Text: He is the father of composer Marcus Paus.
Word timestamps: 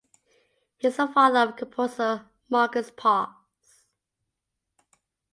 He 0.77 0.87
is 0.87 0.97
the 0.97 1.05
father 1.07 1.49
of 1.51 1.55
composer 1.57 2.25
Marcus 2.49 2.89
Paus. 2.89 3.35